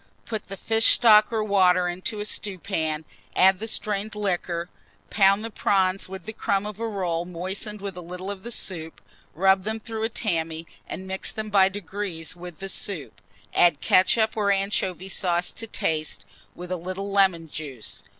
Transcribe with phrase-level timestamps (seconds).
[0.25, 3.05] Put the fish stock or water into a stewpan;
[3.35, 4.67] add the strained liquor,
[5.11, 8.49] pound the prawns with the crumb of a roll moistened with a little of the
[8.51, 8.99] soup,
[9.35, 13.21] rub them through a tammy, and mix them by degrees with the soup;
[13.53, 16.25] add ketchup or anchovy sauce to taste,
[16.55, 18.01] with a little lemon juice.